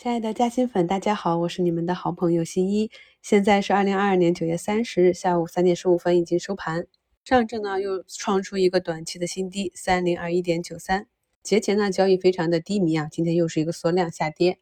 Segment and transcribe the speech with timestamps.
[0.00, 2.88] 亲爱的嘉兴粉，大家好，我是你们的好朋友新一。
[3.20, 6.86] 现在是二零二二年九月三十日下午三点十五分，已经收盘。
[7.24, 11.08] 上证呢又创出一个短期的新低，三零二一点九三。
[11.42, 14.60] 节前呢交易非常的低迷啊，今天又是一个缩量下跌。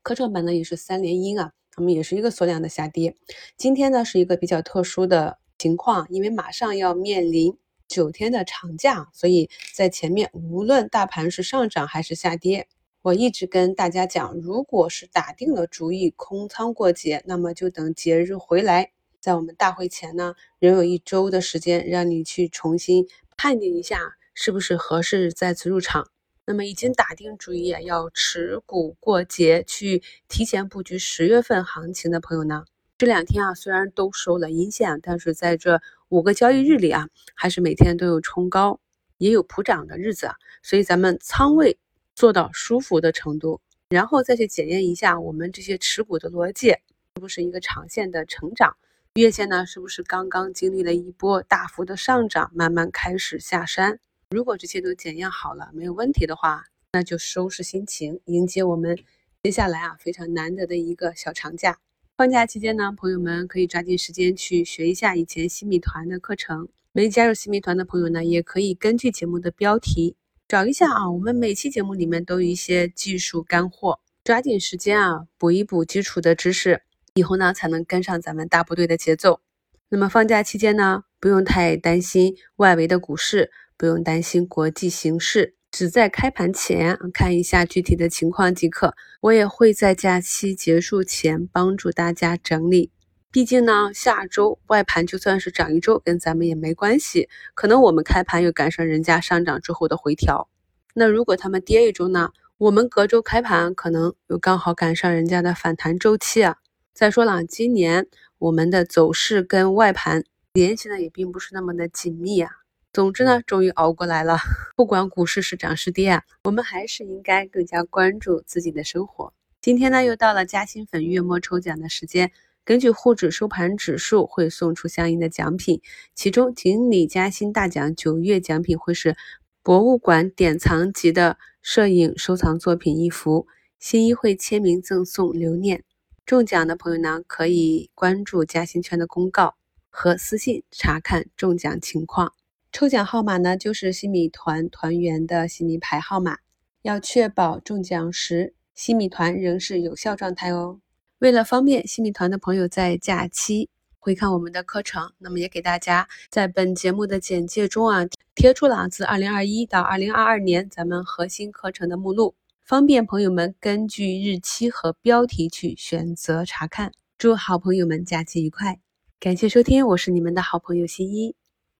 [0.00, 3.16] 科创板呢也是三连阴啊，他们也是一个缩量的下跌。
[3.56, 7.58] 今天呢是一个比较特殊的情况，因为马上要面临
[7.88, 12.68] 九天的长假，所以在前面无论大盘是上涨还是下跌。
[13.00, 18.90] 我一直跟大家讲，如果是打定了主意空仓过节，那么就等节日回来，
[19.20, 24.00] 在我们大会前呢，仍有一周的时间，让你去重新判定一下
[24.34, 26.10] 是不是合适再次入场。
[26.44, 32.64] 那么已经打定主意要持股过节，去提前布局十月份行情的朋友呢，
[32.98, 38.80] 这两天啊虽然都收了阴线，但是在这五个交易日里啊，还是每天都有冲高，
[39.18, 41.78] 也有普涨的日子啊，所以咱们仓位。
[42.18, 48.76] 做到舒服的程度，然后再去检验一下我们这些持股的逻辑是不是一个长线的成长，
[49.14, 54.00] 月线呢是不是刚刚经历了一波大幅的上涨，慢慢开始下山。
[54.30, 58.98] 如果这些都检验好了，没有问题的话，那就收拾心情，迎接我们
[59.44, 61.78] 接下来啊非常难得的一个小长假。
[62.16, 66.68] 放假期间呢，朋友们可以抓紧时间去学一下以前新米团的课程。
[66.90, 70.16] 没加入新米团的朋友呢，也可以根据节目的标题。
[70.48, 76.80] 找一下啊，我们每期节目里面都有一些技术干货，抓紧时间啊，补一补基础的知识，
[77.12, 79.42] 以后呢才能跟上咱们大部队的节奏。
[79.90, 88.94] 那么放假期间呢，不用太担心外围的股市，不用担心国际形势，只在开盘前看一下具体的情况即可。
[89.20, 92.90] 我也会在假期结束前帮助大家整理。
[93.30, 97.28] 毕竟呢，下周外盘就算是涨一周，跟咱们也没关系。
[97.54, 100.48] 可能我们开盘又赶上人家上涨之后的回调，
[100.94, 106.56] 那如果他们跌一周呢，我们隔周开盘可能又刚好赶上人家的反弹周期啊。
[106.94, 108.06] 再说了，今年
[108.38, 112.50] 我们的走势跟外盘联系的也并不是那么的紧密啊。
[112.94, 114.38] 总之呢，终于熬过来了。
[114.74, 119.34] 不管股市是涨是跌啊，我们还是应该更加关注自己的生活。
[119.60, 122.32] 今天呢，又到了嘉兴粉月末抽奖的时间。
[122.68, 125.80] 根据沪指收盘指数会送出相应的奖品，
[126.14, 129.16] 其中锦鲤嘉兴大奖九月奖品会是
[129.62, 133.46] 博物馆典藏级的摄影收藏作品一幅，
[133.78, 135.82] 新一会签名赠送留念。
[136.26, 139.54] 中奖的朋友呢，可以关注嘉兴圈的公告
[139.88, 142.34] 和私信查看中奖情况。
[142.70, 146.36] 抽奖号码呢，就是新米团团员的新米牌号码，
[146.82, 150.80] 要确保中奖时新米团仍是有效状态哦。
[151.18, 153.68] 为了方便新米团的朋友在假期
[153.98, 158.06] 回看我们的课程，那么也给大家在本节目的简介中啊
[158.36, 166.92] 贴出了自二零二一到二零二二年咱们核心课程的目录，方便朋友们根据日期和标题去选择查看。
[167.18, 168.78] 祝好朋友们假期愉快，
[169.18, 171.34] 感谢收听，我是你们的好朋友新一。